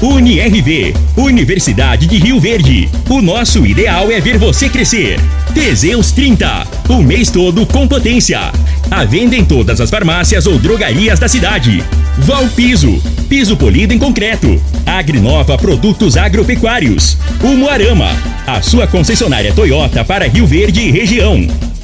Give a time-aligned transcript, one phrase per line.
[0.00, 2.88] UniRV, Universidade de Rio Verde.
[3.08, 5.18] O nosso ideal é ver você crescer.
[5.52, 8.52] Teseus 30, o mês todo com potência.
[8.90, 11.82] A venda em todas as farmácias ou drogarias da cidade.
[12.16, 14.60] Valpiso, piso polido em concreto.
[14.86, 17.18] Agrinova Produtos Agropecuários.
[17.42, 18.10] O Moarama,
[18.46, 21.44] a sua concessionária Toyota para Rio Verde e região.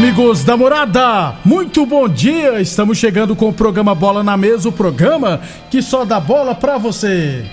[0.00, 2.58] Amigos da morada, muito bom dia!
[2.58, 6.78] Estamos chegando com o programa Bola na Mesa o programa que só dá bola pra
[6.78, 7.44] você.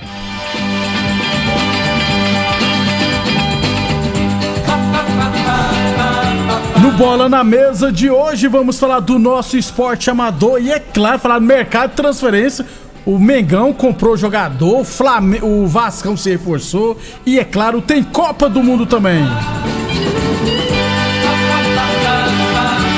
[6.81, 11.19] No Bola na Mesa de hoje vamos falar do nosso esporte amador e é claro,
[11.19, 12.65] falar do mercado de transferência.
[13.05, 15.39] O Mengão comprou jogador, o, Flame...
[15.41, 19.25] o Vascão se reforçou e é claro, tem Copa do Mundo também.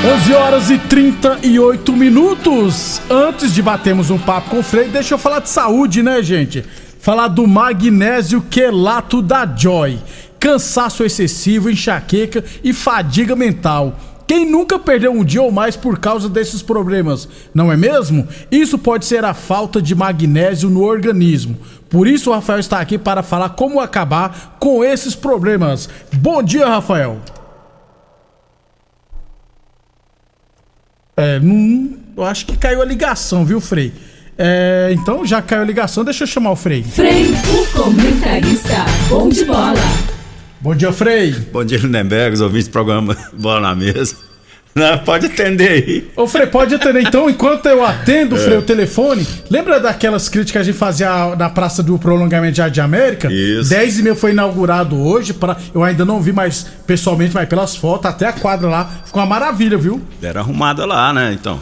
[0.02, 3.02] 11 horas e 38 minutos.
[3.10, 6.64] Antes de batermos um papo com o Frei, deixa eu falar de saúde, né, gente?
[6.98, 9.98] Falar do magnésio quelato da Joy.
[10.38, 13.94] Cansaço excessivo, enxaqueca e fadiga mental.
[14.26, 18.26] Quem nunca perdeu um dia ou mais por causa desses problemas, não é mesmo?
[18.50, 21.58] Isso pode ser a falta de magnésio no organismo.
[21.90, 25.90] Por isso o Rafael está aqui para falar como acabar com esses problemas.
[26.10, 27.20] Bom dia, Rafael.
[31.20, 33.92] É, não, eu acho que caiu a ligação, viu, Frei?
[34.38, 36.82] É, então, já caiu a ligação, deixa eu chamar o Frei.
[36.82, 39.74] Frei, o comentarista, bom de bola.
[40.62, 41.32] Bom dia, Frei.
[41.52, 44.29] Bom dia, Lindenberg, os ouvintes do programa Bola na Mesa.
[44.74, 46.08] Não, pode atender aí.
[46.14, 49.26] Ô, Frei, pode atender então, enquanto eu atendo, Frei, o telefone.
[49.50, 53.28] Lembra daquelas críticas que a gente fazia na Praça do Prolongamento de Arte de América?
[53.32, 53.68] Isso.
[53.68, 57.74] 10 e meia foi inaugurado hoje, pra, eu ainda não vi mais pessoalmente, mas pelas
[57.74, 60.00] fotos, até a quadra lá, ficou uma maravilha, viu?
[60.22, 61.36] Era arrumada lá, né?
[61.38, 61.58] Então.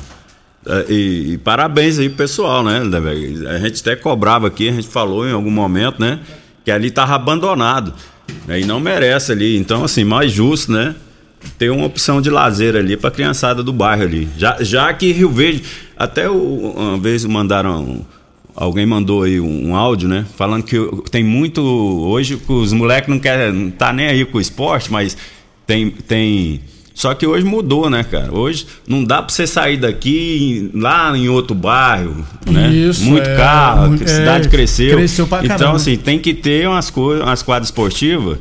[0.67, 3.47] É, E, e parabéns aí pessoal, né, Lindenberg?
[3.47, 6.19] A gente até cobrava aqui, a gente falou em algum momento, né?
[6.63, 7.95] Que ali tava abandonado.
[8.47, 9.57] Né, e não merece ali.
[9.57, 10.95] Então, assim, mais justo, né?
[11.57, 14.29] Ter uma opção de lazer ali pra criançada do bairro ali.
[14.37, 15.63] Já, já que Rio Verde,
[15.97, 18.05] até o- uma vez mandaram.
[18.57, 20.27] Alguém mandou aí um, um áudio, né?
[20.37, 20.77] Falando que
[21.11, 21.61] tem muito.
[21.63, 23.53] Hoje que os moleques não querem.
[23.53, 25.17] Não tá nem aí com o esporte, mas
[25.67, 25.91] tem.
[25.91, 26.61] tem
[26.93, 28.35] só que hoje mudou, né, cara?
[28.37, 32.69] Hoje não dá pra você sair daqui lá em outro bairro, né?
[32.71, 34.97] Isso, muito é, carro, a cidade é, cresceu.
[34.97, 35.77] cresceu pra então, caramba.
[35.77, 38.39] assim, tem que ter umas, coisas, umas quadras esportivas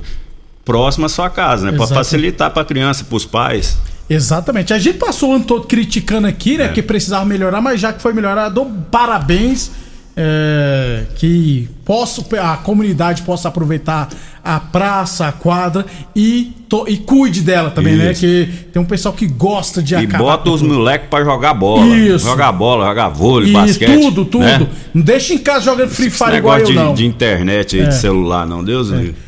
[0.68, 1.72] próximas à sua casa, né?
[1.72, 1.96] Pra Exato.
[2.00, 3.78] facilitar pra criança, pros pais.
[4.10, 4.74] Exatamente.
[4.74, 6.58] A gente passou o ano todo criticando aqui, É.
[6.60, 6.68] né?
[6.70, 9.72] Que precisava melhorar, mas já que foi melhorado, dou parabéns.
[10.20, 14.10] é, que posso, a comunidade possa aproveitar
[14.44, 15.86] a praça, a quadra
[16.16, 18.14] e, to- e cuide dela também, né?
[18.14, 18.22] Isso.
[18.22, 21.54] Que tem um pessoal que gosta de E acabar bota com os moleques pra jogar
[21.54, 21.96] bola.
[21.96, 22.26] Isso.
[22.26, 24.00] Jogar bola, jogar vôlei, E basquete.
[24.02, 24.44] tudo, tudo.
[24.44, 24.68] né?
[24.92, 26.94] Não deixa em casa jogando Free Fire igual eu, de, não.
[26.96, 27.84] de internet É.
[27.86, 28.64] de celular, não.
[28.64, 29.27] Deus me livre.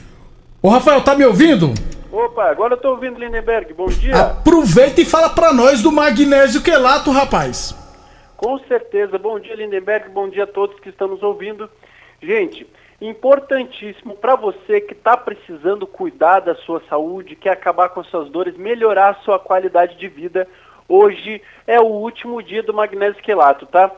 [0.62, 1.74] Ô, Rafael, tá me ouvindo?
[2.12, 3.74] Opa, agora eu tô ouvindo Lindenberg.
[3.74, 4.14] Bom dia.
[4.14, 7.74] Aproveita e fala pra nós do magnésio quelato, rapaz.
[8.36, 9.18] Com certeza.
[9.18, 10.10] Bom dia, Lindenberg.
[10.10, 11.70] Bom dia a todos que estão nos ouvindo.
[12.22, 12.68] Gente,
[13.00, 18.30] importantíssimo para você que está precisando cuidar da sua saúde, quer acabar com as suas
[18.30, 20.46] dores, melhorar a sua qualidade de vida.
[20.90, 23.90] Hoje é o último dia do magnésio quelato, tá?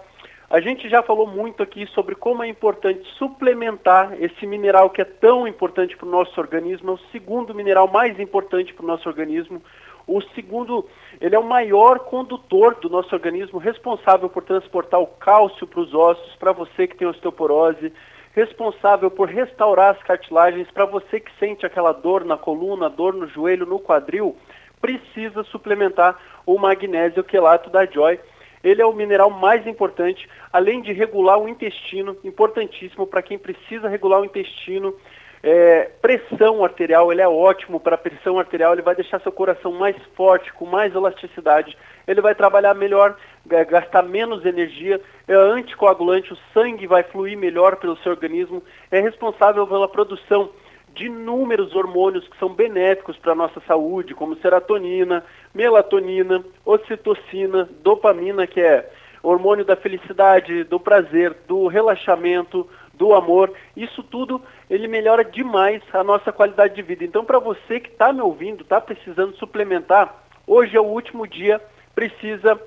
[0.51, 5.05] A gente já falou muito aqui sobre como é importante suplementar esse mineral que é
[5.05, 9.07] tão importante para o nosso organismo, é o segundo mineral mais importante para o nosso
[9.07, 9.61] organismo.
[10.05, 10.85] O segundo,
[11.21, 15.93] ele é o maior condutor do nosso organismo, responsável por transportar o cálcio para os
[15.93, 17.93] ossos, para você que tem osteoporose,
[18.33, 23.25] responsável por restaurar as cartilagens, para você que sente aquela dor na coluna, dor no
[23.25, 24.35] joelho, no quadril,
[24.81, 28.19] precisa suplementar o magnésio quelato da Joy.
[28.63, 33.89] Ele é o mineral mais importante, além de regular o intestino, importantíssimo para quem precisa
[33.89, 34.93] regular o intestino,
[35.43, 39.95] É, pressão arterial, ele é ótimo para pressão arterial, ele vai deixar seu coração mais
[40.15, 41.75] forte, com mais elasticidade,
[42.07, 43.17] ele vai trabalhar melhor,
[43.47, 48.61] gastar menos energia, é anticoagulante, o sangue vai fluir melhor pelo seu organismo,
[48.91, 50.51] é responsável pela produção
[50.95, 55.23] de inúmeros hormônios que são benéficos para a nossa saúde, como serotonina,
[55.53, 58.89] melatonina, ocitocina, dopamina, que é
[59.23, 63.53] hormônio da felicidade, do prazer, do relaxamento, do amor.
[63.75, 67.03] Isso tudo ele melhora demais a nossa qualidade de vida.
[67.03, 71.61] Então, para você que está me ouvindo, está precisando suplementar, hoje é o último dia,
[71.93, 72.59] precisa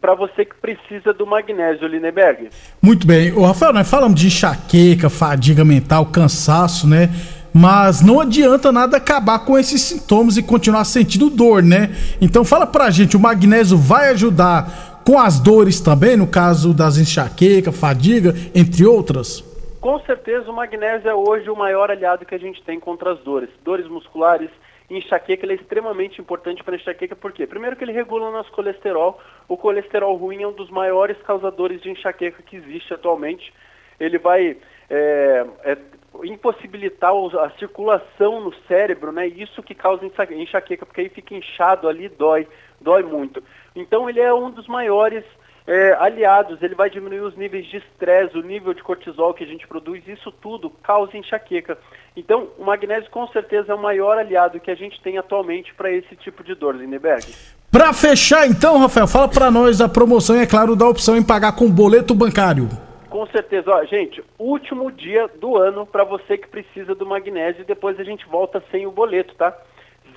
[0.00, 2.48] para você que precisa do magnésio, Lineberg.
[2.80, 3.30] Muito bem.
[3.32, 7.08] O Rafael, nós falamos de enxaqueca, fadiga mental, cansaço, né?
[7.54, 11.90] Mas não adianta nada acabar com esses sintomas e continuar sentindo dor, né?
[12.20, 16.96] Então fala pra gente, o magnésio vai ajudar com as dores também, no caso das
[16.96, 19.44] enxaqueca, fadiga, entre outras?
[19.80, 23.18] Com certeza o magnésio é hoje o maior aliado que a gente tem contra as
[23.18, 23.50] dores.
[23.64, 24.48] Dores musculares,
[24.88, 27.46] enxaqueca ele é extremamente importante para enxaqueca, por quê?
[27.46, 29.20] Primeiro que ele regula o nosso colesterol.
[29.48, 33.52] O colesterol ruim é um dos maiores causadores de enxaqueca que existe atualmente.
[33.98, 34.56] Ele vai
[34.88, 35.78] é, é,
[36.24, 39.26] impossibilitar a circulação no cérebro, né?
[39.26, 42.46] Isso que causa enxaqueca, porque aí fica inchado ali, dói,
[42.80, 43.42] dói muito.
[43.74, 45.24] Então ele é um dos maiores
[45.66, 49.46] é, aliados, ele vai diminuir os níveis de estresse, o nível de cortisol que a
[49.46, 51.78] gente produz, isso tudo causa enxaqueca.
[52.16, 55.90] Então, o magnésio com certeza é o maior aliado que a gente tem atualmente para
[55.90, 57.26] esse tipo de dor, Lindeberg.
[57.70, 61.22] Para fechar então, Rafael, fala para nós a promoção e é claro da opção em
[61.22, 62.68] pagar com boleto bancário.
[63.12, 63.70] Com certeza.
[63.70, 68.02] Ó, gente, último dia do ano para você que precisa do magnésio e depois a
[68.02, 69.54] gente volta sem o boleto, tá?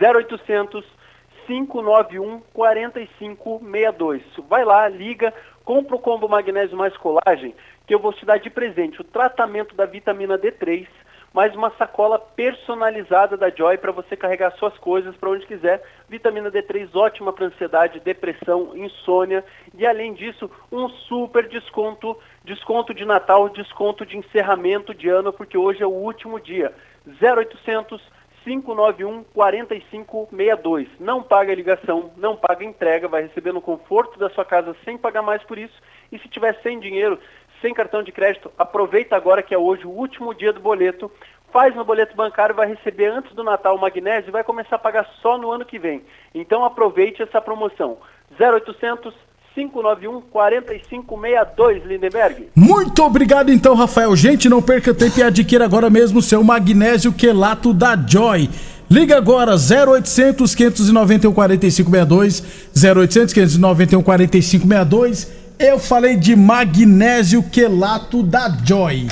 [0.01, 0.81] 0800
[1.45, 4.23] 591 4562.
[4.47, 5.33] Vai lá, liga,
[5.65, 7.53] compra o combo magnésio mais colagem,
[7.85, 10.87] que eu vou te dar de presente o tratamento da vitamina D3
[11.35, 15.83] mais uma sacola personalizada da Joy para você carregar suas coisas para onde quiser.
[16.07, 19.43] Vitamina D3 ótima para ansiedade, depressão, insônia
[19.77, 25.57] e além disso, um super desconto, desconto de Natal, desconto de encerramento de ano, porque
[25.57, 26.73] hoje é o último dia.
[27.21, 28.01] 0800
[28.45, 30.87] 591 4562.
[30.99, 35.23] Não paga ligação, não paga entrega, vai receber no conforto da sua casa sem pagar
[35.23, 35.73] mais por isso.
[36.11, 37.19] E se tiver sem dinheiro,
[37.59, 41.11] sem cartão de crédito, aproveita agora que é hoje o último dia do boleto,
[41.51, 44.79] faz no boleto bancário, vai receber antes do Natal o magnésio e vai começar a
[44.79, 46.05] pagar só no ano que vem.
[46.33, 47.97] Então aproveite essa promoção.
[48.39, 49.15] 0800
[49.55, 52.49] 591 4562, Lindenberg.
[52.53, 54.15] Muito obrigado então, Rafael.
[54.15, 58.49] Gente, não perca tempo e adquira agora mesmo seu magnésio quelato da Joy.
[58.91, 62.43] Liga agora 0800 591 4562,
[62.75, 69.07] 0800 591 4562 eu falei de magnésio quelato da Joy.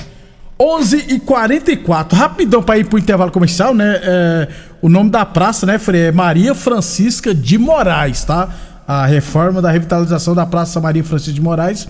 [0.60, 4.00] 11 e 44 rapidão para ir pro intervalo comercial, né?
[4.04, 4.48] É,
[4.82, 6.08] o nome da praça, né, Frei?
[6.08, 8.50] É Maria Francisca de Moraes, tá?
[8.88, 11.88] A reforma da revitalização da Praça Maria Francisca de Moraes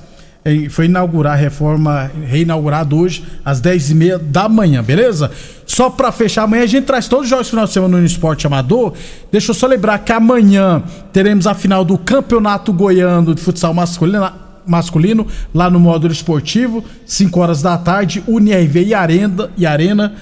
[0.69, 5.31] foi inaugurar a reforma, reinaugurado hoje às 10h30 da manhã, beleza?
[5.65, 8.45] Só para fechar, amanhã a gente traz todos os jogos final de semana no Esporte
[8.45, 8.93] Amador.
[9.31, 10.83] Deixa eu só lembrar que amanhã
[11.13, 17.38] teremos a final do Campeonato Goiano de Futsal Masculino masculino, lá no módulo esportivo, 5
[17.38, 20.13] horas da tarde, UniRV e Arena, e Arena,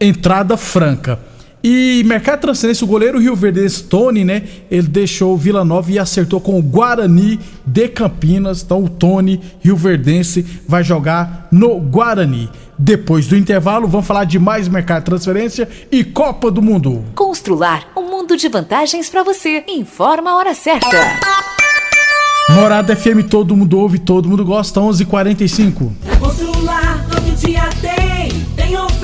[0.00, 1.16] entrada franca.
[1.66, 4.42] E mercado de transferência, o goleiro Rio Verde Tony, né?
[4.70, 8.62] Ele deixou o Vila Nova e acertou com o Guarani de Campinas.
[8.62, 12.50] Então o Tony Rio Verdense vai jogar no Guarani.
[12.78, 17.02] Depois do intervalo, vamos falar de mais mercado de transferência e Copa do Mundo.
[17.14, 19.64] Constrular um mundo de vantagens para você.
[19.66, 20.86] Informa a hora certa.
[22.50, 25.92] Morada FM, todo mundo ouve, todo mundo gosta, 11:45.
[26.04, 29.03] Na Constrular todo dia tem, tem oferta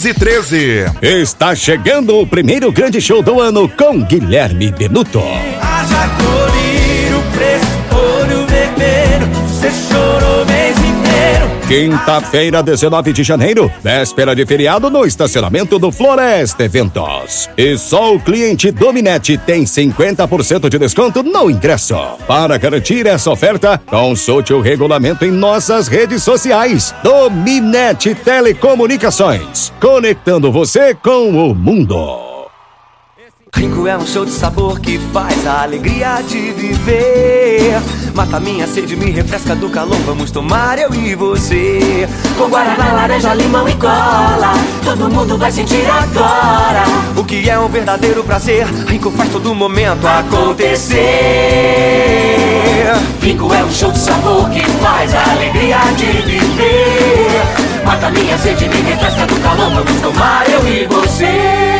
[0.00, 0.86] 1513.
[1.02, 5.20] Está chegando o primeiro grande show do ano com Guilherme Benuto.
[5.60, 6.08] Haja
[11.70, 17.48] Quinta-feira, 19 de janeiro, véspera de feriado no estacionamento do Floresta Eventos.
[17.56, 21.94] E só o cliente Dominete tem 50% de desconto no ingresso.
[22.26, 26.92] Para garantir essa oferta, consulte o regulamento em nossas redes sociais.
[27.04, 32.29] Dominete Telecomunicações, conectando você com o mundo.
[33.54, 37.80] Rinco é um show de sabor que faz a alegria de viver.
[38.14, 39.98] Mata minha sede, me refresca do calor.
[40.06, 42.08] Vamos tomar eu e você.
[42.38, 44.52] Com guaraná, laranja, limão e cola.
[44.84, 46.84] Todo mundo vai sentir agora.
[47.16, 48.66] O que é um verdadeiro prazer.
[48.86, 51.00] Rinco faz todo momento acontecer.
[53.20, 57.42] Rinco é um show de sabor que faz a alegria de viver.
[57.84, 59.70] Mata minha sede, me refresca do calor.
[59.70, 61.79] Vamos tomar eu e você.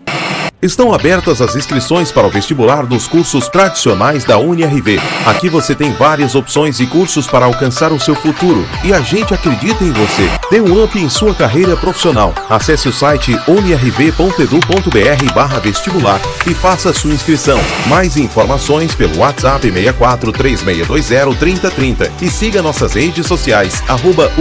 [0.61, 4.99] Estão abertas as inscrições para o vestibular dos cursos tradicionais da UniRV.
[5.25, 9.33] Aqui você tem várias opções e cursos para alcançar o seu futuro e a gente
[9.33, 10.29] acredita em você.
[10.51, 12.35] Dê um up em sua carreira profissional.
[12.47, 17.59] Acesse o site unirv.edu.br vestibular e faça sua inscrição.
[17.87, 24.31] Mais informações pelo WhatsApp 64 3620 3030 e siga nossas redes sociais arroba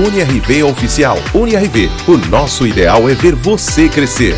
[0.70, 1.16] Oficial.
[1.32, 4.36] UniRV, o nosso ideal é ver você crescer.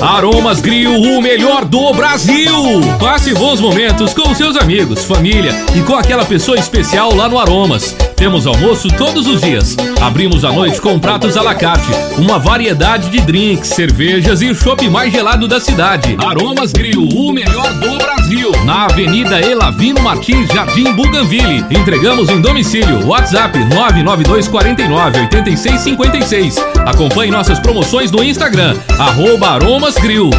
[0.00, 2.52] Aromas Grill, o melhor do Brasil!
[2.98, 7.94] Passe bons momentos com seus amigos, família e com aquela pessoa especial lá no Aromas.
[8.16, 9.76] Temos almoço todos os dias.
[10.00, 14.54] Abrimos à noite com pratos à la carte, uma variedade de drinks, cervejas e o
[14.54, 16.16] chopp mais gelado da cidade.
[16.24, 18.23] Aromas Grill, o melhor do Brasil.
[18.64, 21.64] Na Avenida Elavino Martins, Jardim Buganville.
[21.70, 23.06] Entregamos em domicílio.
[23.06, 26.56] WhatsApp 99249 8656.
[26.86, 30.30] Acompanhe nossas promoções no Instagram, arroba Aromas Grill.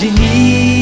[0.00, 0.81] Diniz,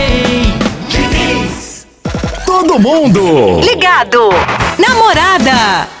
[2.71, 3.59] Todo mundo!
[3.59, 4.29] Ligado!
[4.77, 6.00] Namorada!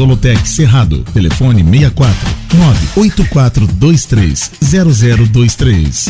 [0.45, 1.03] Cerrado.
[1.13, 2.15] Telefone 64
[2.95, 6.09] 98423 0023.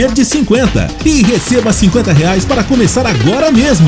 [0.09, 3.87] 50 e receba 50 reais para começar agora mesmo.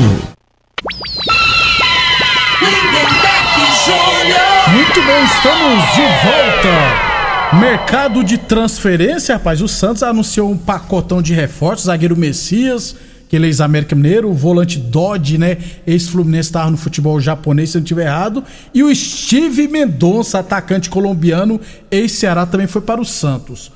[4.72, 7.58] Muito bem, estamos de volta.
[7.58, 9.60] Mercado de transferência, rapaz.
[9.60, 11.86] O Santos anunciou um pacotão de reforços.
[11.86, 12.94] Zagueiro Messias,
[13.26, 14.30] aquele ex-América Mineiro.
[14.30, 15.58] O volante Dodge, né?
[15.84, 18.44] Ex-Fluminense estava no futebol japonês, se não estiver errado.
[18.72, 23.70] E o Steve Mendonça, atacante colombiano, ex-Ceará, também foi para o Santos.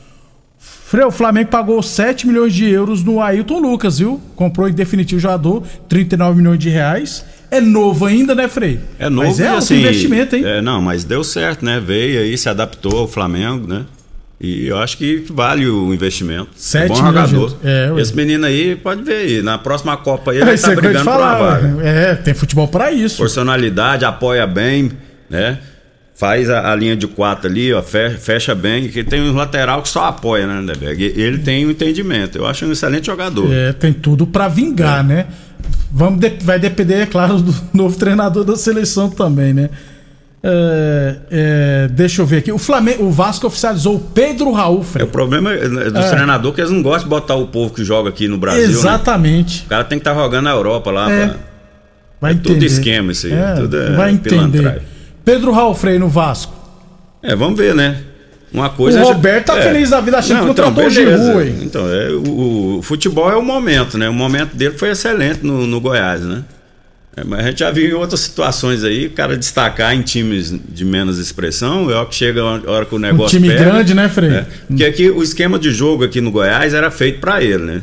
[0.89, 4.19] Frei, o Flamengo pagou 7 milhões de euros no Ailton Lucas, viu?
[4.35, 7.27] Comprou em definitivo o jogador, 39 milhões de reais.
[7.51, 8.81] É novo ainda, né, Frei?
[8.99, 10.45] É novo Mas é alto assim, investimento, hein?
[10.47, 11.79] É, não, mas deu certo, né?
[11.79, 13.85] Veio aí, se adaptou ao Flamengo, né?
[14.41, 16.49] E eu acho que vale o investimento.
[16.57, 17.59] Sete é bom jogador.
[17.63, 17.93] É.
[18.01, 20.71] Esse menino aí, pode ver aí, na próxima Copa aí, É ele vai isso estar
[20.71, 21.59] ia te brigando por uma falar.
[21.61, 21.87] vaga.
[21.87, 23.19] É, tem futebol para isso.
[23.19, 24.93] Personalidade, apoia bem,
[25.29, 25.59] né?
[26.19, 29.81] Faz a, a linha de quatro ali, ó, fe- fecha bem, que tem um lateral
[29.83, 31.13] que só apoia, né, Lindeberg?
[31.17, 32.37] Ele tem um entendimento.
[32.39, 33.49] Eu acho um excelente jogador.
[33.53, 35.27] É, tem tudo para vingar, né?
[35.93, 39.71] Vamos de- vai depender, é claro, do novo treinador da seleção também, né?
[40.43, 42.51] É, é, deixa eu ver aqui.
[42.53, 45.05] O Flamengo, o Vasco oficializou o Pedro Raul, É, Frei.
[45.05, 46.11] o problema é dos É.
[46.11, 48.67] treinadores que eles não gostam de botar o povo que joga aqui no Brasil.
[48.67, 48.73] né?
[48.73, 49.65] Exatamente.
[49.67, 51.11] O cara tem que estar jogando na Europa lá.
[51.13, 51.27] É.
[51.27, 51.37] pra-
[52.21, 52.55] Vai é entender.
[52.55, 53.33] tudo esquema isso aí.
[53.33, 54.83] É, tudo é vai entender.
[55.29, 56.55] Pedro Raul, Frei, no Vasco.
[57.23, 57.99] É, vamos ver, né?
[58.51, 58.99] Uma coisa.
[58.99, 61.23] O é- Roberto tá feliz da vida, achando que então, contratou o beleza.
[61.27, 61.59] Giroud, hein?
[61.65, 64.09] Então, é, o, o futebol é o momento, né?
[64.09, 66.45] O momento dele foi excelente no, no Goiás, né?
[67.15, 70.51] É, mas a gente já viu em outras situações aí, o cara destacar em times
[70.67, 73.71] de menos expressão, é hora que chega a hora que o negócio Um time pega.
[73.71, 74.31] grande, né, Frei?
[74.31, 77.83] É, porque aqui o esquema de jogo aqui no Goiás era feito para ele, né?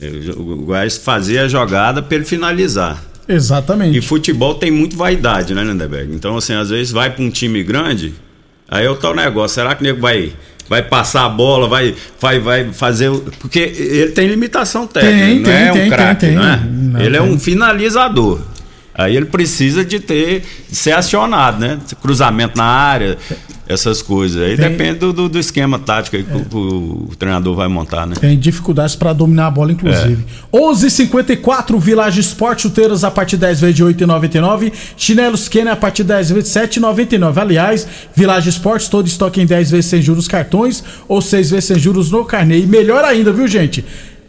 [0.00, 3.02] Ele- O Goiás fazia a jogada para ele finalizar.
[3.28, 3.98] Exatamente.
[3.98, 6.14] E futebol tem muito vaidade, né, Lindeberg?
[6.14, 8.14] Então, assim, às vezes vai para um time grande,
[8.68, 9.54] aí é o tal negócio.
[9.54, 10.32] Será que o nego vai,
[10.68, 13.10] vai passar a bola, vai, vai, vai fazer.
[13.40, 16.56] Porque ele tem limitação técnica, Tem, não tem, é tem, um craque, tem, não é?
[16.56, 16.66] tem.
[16.66, 18.40] Não, ele é um finalizador.
[18.98, 21.78] Aí ele precisa de ter, de ser acionado, né?
[22.00, 23.18] Cruzamento na área,
[23.68, 24.40] essas coisas.
[24.40, 28.14] Aí Tem- depende do, do, esquema tático aí que o, o treinador vai montar, né?
[28.18, 30.24] Tem dificuldades para dominar a bola, inclusive.
[30.50, 30.56] É.
[30.56, 34.72] 11:54 Village Sport, chuteiras a partir de 10 vezes de 8,99.
[34.96, 37.38] Chinelos Kenner a partir de 10 vezes de 7,99.
[37.38, 41.78] Aliás, Village Sport, todo estoque em 10 vezes sem juros cartões ou 6 vezes sem
[41.78, 42.60] juros no carnê.
[42.60, 43.84] E melhor ainda, viu, gente?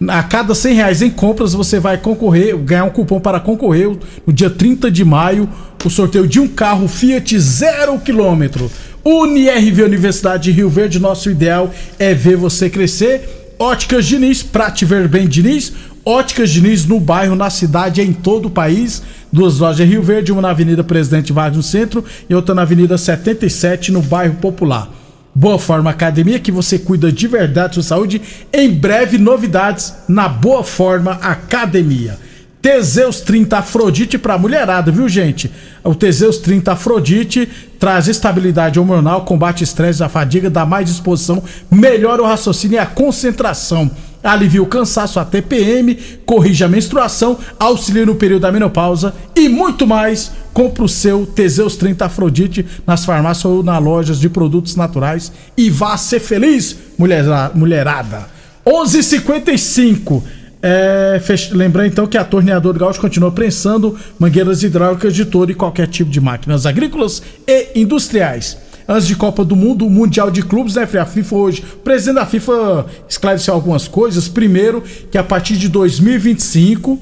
[0.06, 3.90] A cada 100 reais em compras, você vai concorrer, ganhar um cupom para concorrer
[4.26, 5.50] no dia 30 de maio,
[5.84, 8.70] o sorteio de um carro Fiat zero quilômetro.
[9.04, 13.56] UniRV Universidade de Rio Verde, nosso ideal é ver você crescer.
[13.58, 15.74] Óticas Diniz, pra te ver bem, Diniz.
[16.06, 19.02] Óticas Diniz no bairro, na cidade, em todo o país.
[19.34, 22.62] Duas lojas em Rio Verde, uma na Avenida Presidente Vargas no centro e outra na
[22.62, 24.92] Avenida 77 no bairro Popular.
[25.38, 28.20] Boa Forma Academia, que você cuida de verdade da sua saúde.
[28.52, 32.18] Em breve, novidades na Boa Forma Academia.
[32.60, 35.52] Teseus 30 Afrodite pra mulherada, viu, gente?
[35.84, 37.48] O Teseus 30 Afrodite
[37.78, 42.88] traz estabilidade hormonal, combate estresse, a fadiga, dá mais disposição, melhora o raciocínio e a
[42.88, 43.92] concentração.
[44.24, 49.86] Alivia o cansaço, a TPM, corrige a menstruação, auxilia no período da menopausa e muito
[49.88, 50.32] mais.
[50.54, 55.70] Compre o seu Teseus 30 Afrodite nas farmácias ou nas lojas de produtos naturais e
[55.70, 58.28] vá ser feliz, mulhera- mulherada.
[58.66, 60.24] 11:55
[60.62, 65.88] é, lembrando então que a Torneadora Gaúcho continua prensando mangueiras hidráulicas de todo e qualquer
[65.88, 68.58] tipo de máquinas agrícolas e industriais.
[68.88, 71.02] Antes de Copa do Mundo, o Mundial de Clubes, né, Frei?
[71.02, 71.64] A FIFA hoje.
[71.74, 74.28] O presidente da FIFA esclareceu algumas coisas.
[74.30, 76.98] Primeiro, que a partir de 2025,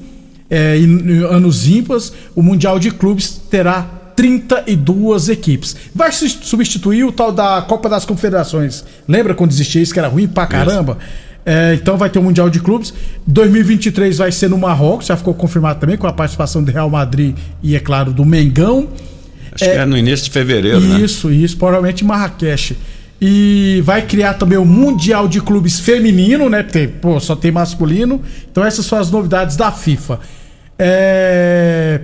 [0.50, 3.82] é, em- em anos ímpares, o Mundial de Clubes terá
[4.16, 5.76] 32 equipes.
[5.94, 8.84] Vai su- substituir o tal da Copa das Confederações.
[9.06, 10.98] Lembra quando existia isso que era ruim pra caramba?
[11.44, 12.92] É, então vai ter o Mundial de Clubes.
[13.26, 17.36] 2023 vai ser no Marrocos, já ficou confirmado também, com a participação do Real Madrid
[17.62, 18.88] e, é claro, do Mengão.
[19.60, 21.00] Acho que é no início de fevereiro, né?
[21.00, 22.76] Isso, isso, provavelmente em Marrakech.
[23.20, 26.62] E vai criar também o Mundial de Clubes Feminino, né?
[26.62, 28.20] Porque, pô, só tem masculino.
[28.50, 30.20] Então essas são as novidades da FIFA.
[30.78, 32.00] É...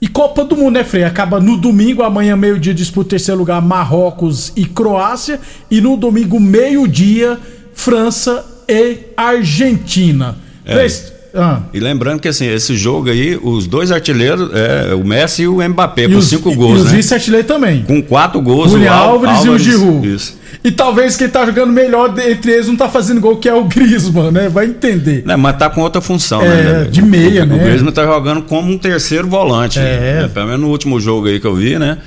[0.00, 1.04] E Copa do Mundo, né, Frei?
[1.04, 5.40] Acaba no domingo, amanhã, meio-dia, disputa o terceiro lugar Marrocos e Croácia.
[5.70, 7.38] E no domingo, meio-dia,
[7.72, 10.36] França e Argentina.
[10.66, 10.74] É.
[10.74, 15.42] Três- ah, E lembrando que assim, esse jogo aí, os dois artilheiros, é, o Messi
[15.42, 16.96] e o Mbappé, e com os, cinco e gols, os né?
[16.96, 17.82] vice-artilheiros também.
[17.82, 20.14] Com quatro gols, Julian Al- Álvares, e o Giroud.
[20.14, 20.36] Isso.
[20.64, 23.64] E talvez quem tá jogando melhor entre eles não tá fazendo gol, que é o
[23.64, 24.48] Griezmann, né?
[24.48, 25.22] Vai entender.
[25.24, 26.84] Né, mas tá com outra função, É, né?
[26.90, 27.54] de meia, o, né?
[27.54, 29.78] O Griezmann tá jogando como um terceiro volante.
[29.78, 30.22] É.
[30.22, 30.30] né?
[30.32, 31.98] Pelo menos no último jogo aí que eu vi, né?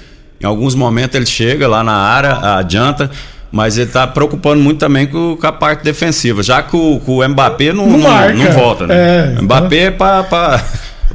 [0.41, 3.11] Em alguns momentos ele chega lá na área, adianta,
[3.51, 7.09] mas ele tá preocupando muito também com, com a parte defensiva, já que o, que
[7.11, 8.95] o Mbappé não, Não não, não volta, né?
[9.35, 9.39] É.
[9.39, 10.63] O Mbappé é para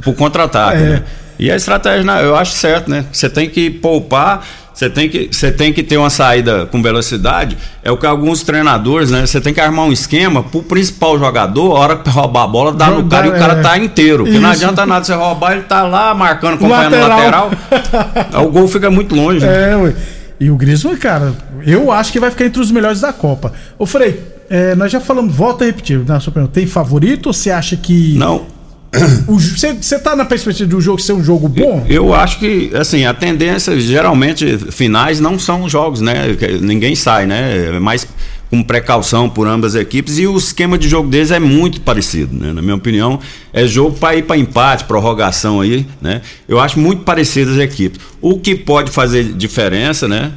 [0.05, 0.81] o contra-ataque, É.
[0.81, 1.03] né?
[1.37, 3.03] E a estratégia, né, eu acho certo, né?
[3.11, 4.41] Você tem que poupar,
[4.73, 7.57] você tem que, você tem que ter uma saída com velocidade.
[7.83, 9.25] É o que alguns treinadores, né?
[9.25, 12.71] Você tem que armar um esquema pro principal jogador, a hora que roubar a bola,
[12.73, 13.61] dá no cara e o cara é.
[13.61, 14.23] tá inteiro.
[14.23, 17.49] Porque não adianta nada você roubar, ele tá lá marcando, acompanhando o Lateral.
[17.71, 18.43] lateral.
[18.47, 19.45] O gol fica muito longe.
[19.45, 19.73] né?
[19.73, 19.93] É, ué.
[20.39, 21.33] E o Griezmann, cara,
[21.65, 23.53] eu acho que vai ficar entre os melhores da Copa.
[23.77, 27.33] Ô, Frei, é, nós já falamos, volta a repetir, na sua opinião, tem favorito ou
[27.33, 28.15] você acha que.
[28.17, 28.45] Não.
[29.27, 31.85] Você tá na perspectiva do jogo ser um jogo bom?
[31.89, 36.35] Eu acho que, assim, a tendência, geralmente, finais não são jogos, né?
[36.61, 37.75] Ninguém sai, né?
[37.75, 38.07] É mais
[38.49, 42.35] com precaução por ambas as equipes e o esquema de jogo deles é muito parecido,
[42.35, 42.53] né?
[42.53, 43.19] Na minha opinião,
[43.51, 46.21] é jogo para ir para empate, prorrogação aí, né?
[46.47, 47.99] Eu acho muito parecido as equipes.
[48.21, 50.31] O que pode fazer diferença, né?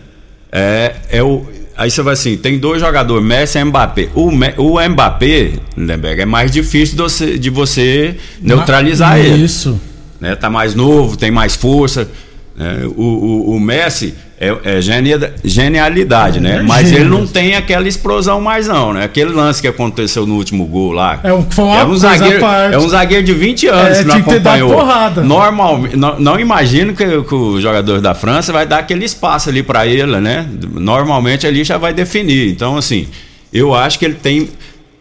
[0.51, 1.45] É, é o.
[1.77, 4.09] Aí você vai assim, tem dois jogadores, Messi e Mbappé.
[4.15, 9.81] O, o Mbappé, Lindenberg, é mais difícil de você, de você neutralizar Ma- ele Isso.
[10.21, 10.35] né?
[10.35, 12.11] Tá mais novo, tem mais força.
[12.57, 12.85] né?
[12.97, 16.57] O, o, o Messi é, é genia- genialidade, né?
[16.59, 19.05] é Mas gênio ele não tem aquela explosão mais não, né?
[19.05, 21.21] Aquele lance que aconteceu no último gol lá.
[21.25, 24.09] É, um- foi uma é um zagueiro, é um zagueiro de 20 anos É, que
[24.09, 24.71] não tinha que acompanhou.
[24.75, 25.23] porrada.
[25.23, 29.63] Normalmente, não, não imagino que, que o jogador da França vai dar aquele espaço ali
[29.63, 30.47] para ele, né?
[30.73, 32.51] Normalmente ali já vai definir.
[32.51, 33.09] Então assim,
[33.53, 34.49] eu acho que ele tem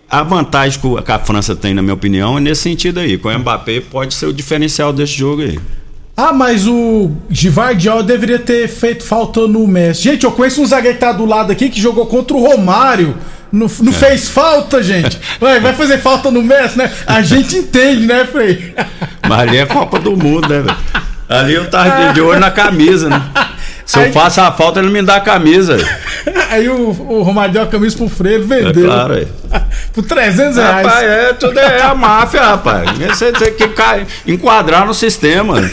[0.10, 3.18] a vantagem que a França tem, na minha opinião, é nesse sentido aí.
[3.18, 5.60] Com o Mbappé pode ser o diferencial desse jogo aí.
[6.20, 10.02] Ah, mas o Givardiol deveria ter feito falta no Messi.
[10.02, 13.16] Gente, eu conheço um zagueiro que tá do lado aqui que jogou contra o Romário.
[13.52, 15.20] Não, não fez falta, gente.
[15.40, 16.92] Vai, vai fazer falta no Messi, né?
[17.06, 18.74] A gente entende, né, Frei?
[19.30, 20.78] Mas ali é Copa do Mundo, né, velho?
[21.30, 23.22] Ali eu tava de olho na camisa, né?
[23.88, 25.78] Se eu Aí- faço a falta, ele me dá a camisa.
[26.52, 28.84] Aí o, o Romário deu a camisa pro Freire, vendeu.
[28.84, 29.26] É claro, é.
[29.94, 30.86] Por 300 reais.
[30.86, 32.90] Rapaz, é, tudo é a máfia, rapaz.
[33.00, 33.64] Você tem que
[34.32, 35.56] enquadrar no sistema.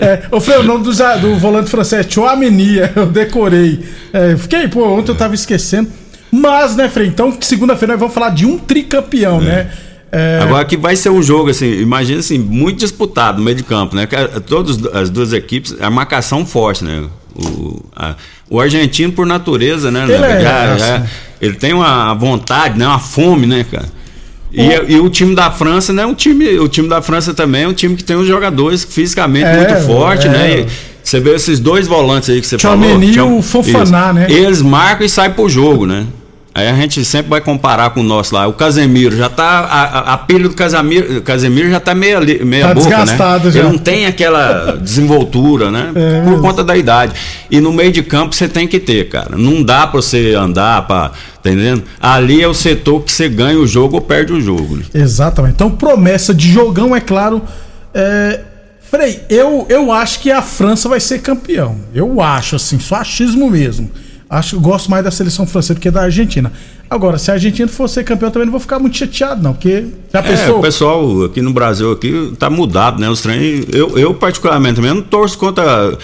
[0.00, 0.90] É, ô, Freire, o nome do,
[1.20, 3.84] do volante francês é Chouameni, eu decorei.
[4.12, 5.88] É, fiquei, pô, ontem eu tava esquecendo.
[6.32, 9.68] Mas, né, Frei, então segunda-feira nós vamos falar de um tricampeão, né?
[10.12, 13.62] É, Agora que vai ser um jogo, assim, imagina assim, muito disputado no meio de
[13.62, 14.08] campo, né?
[14.12, 17.04] A- Todas as duas equipes, a marcação forte, né?
[17.34, 18.14] O, a-
[18.48, 20.04] o argentino, por natureza, né?
[20.04, 20.78] Ele é, Já- assim.
[20.78, 21.02] já-
[21.40, 22.86] ele tem uma vontade, né?
[22.86, 23.88] Uma fome, né, cara?
[24.52, 26.04] E, e o time da França, né?
[26.04, 29.44] Um time, o time da França também é um time que tem uns jogadores fisicamente
[29.46, 30.28] É, muito fortes, é.
[30.28, 30.60] né?
[30.60, 30.66] E
[31.04, 33.36] você vê esses dois volantes aí que você Tchouaméni falou.
[33.36, 34.26] e o Fofaná, né?
[34.28, 36.04] Eles marcam e saem pro jogo, né?
[36.52, 38.46] Aí a gente sempre vai comparar com o nosso lá.
[38.48, 39.60] O Casemiro já tá.
[39.60, 43.50] A, a, pilha do Casemiro, Casemiro já tá meia, li- meia Tá boca, desgastada né?
[43.52, 43.60] já.
[43.60, 45.92] Ele não tem aquela desenvoltura, né?
[45.94, 47.12] É Por conta da idade.
[47.48, 49.36] E no meio de campo você tem que ter, cara.
[49.38, 51.10] Não dá pra você andar, pra,
[51.42, 51.84] tá entendendo?
[52.00, 54.76] Ali é o setor que você ganha o jogo ou perde o jogo.
[54.76, 54.82] né?
[54.92, 55.54] Exatamente.
[55.54, 57.40] Então, promessa de jogão, é claro.
[57.94, 58.40] É...
[58.90, 61.76] Frei, eu, eu acho que a França vai ser campeão.
[61.94, 63.88] Eu acho, assim, só achismo mesmo.
[64.30, 66.52] Acho gosto mais da seleção francesa do que da Argentina.
[66.88, 69.86] Agora, se a Argentina for ser campeão, também não vou ficar muito chateado, não, porque
[70.12, 70.58] já É, pensou.
[70.58, 73.08] o pessoal aqui no Brasil aqui tá mudado, né?
[73.10, 75.96] Os trem, eu, eu particularmente também não torço contra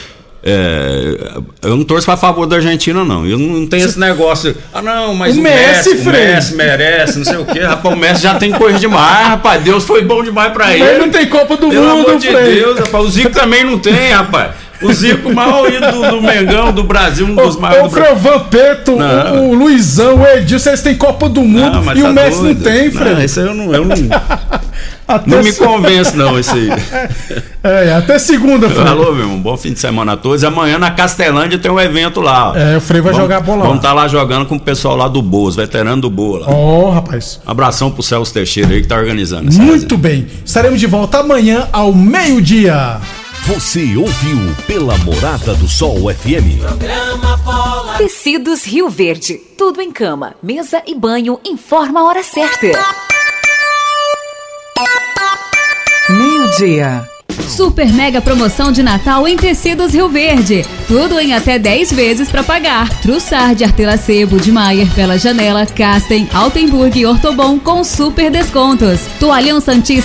[0.49, 3.27] é, eu não torço a favor da Argentina, não.
[3.27, 4.55] Eu não tenho esse negócio.
[4.73, 6.13] Ah, não, mas O o, Messi, Messi, o.
[6.13, 7.59] Messi merece, não sei o quê.
[7.61, 9.63] Rapaz, o Messi já tem coisa demais, rapaz.
[9.65, 10.85] Deus foi bom demais pra ele.
[10.85, 12.29] Ele não tem Copa do Pelo Mundo, amor de.
[12.31, 13.05] Deus, rapaz.
[13.05, 14.53] O Zico também não tem, rapaz.
[14.83, 18.93] O Zico, o maior ídolo do, Mengão, do Brasil, um dos Ô, maiores o Vampetto,
[18.95, 19.51] o, Não.
[19.51, 22.57] o Luizão, o Edilson, eles têm Copa do Mundo mas e tá o Messi doido.
[22.59, 23.15] não tem, Frei.
[23.15, 23.97] Não, isso aí eu não, eu não,
[25.09, 26.69] Até não me convence, não, isso aí.
[27.67, 28.87] É, até segunda, Frei.
[28.87, 30.45] Alô, meu irmão, bom fim de semana a todos.
[30.45, 32.53] Amanhã na Castelândia tem um evento lá.
[32.53, 32.57] ó.
[32.57, 33.65] É, o Frei vai Vamos- jogar bola lá.
[33.65, 36.47] Vamos estar lá jogando com o pessoal lá do Boas, veterano do Boa lá.
[36.49, 37.41] Ó, rapaz.
[37.45, 39.53] Abração pro Celso Teixeira aí que tá organizando.
[39.53, 40.29] Muito bem.
[40.45, 42.99] Estaremos de volta amanhã ao meio-dia.
[43.47, 46.67] Você ouviu pela Morada do Sol FM.
[47.97, 49.35] Tecidos Rio Verde.
[49.57, 51.39] Tudo em cama, mesa e banho.
[51.45, 52.67] Informa a hora certa.
[56.09, 57.09] Meio-dia.
[57.49, 60.65] Super mega promoção de Natal em tecidos Rio Verde.
[60.89, 62.89] Tudo em até 10 vezes para pagar.
[63.01, 69.01] Trussard, Artelacebo, de Maier, Bela Janela, Casten, Altenburg e Ortobon com super descontos.
[69.21, 69.97] Toalhão Santista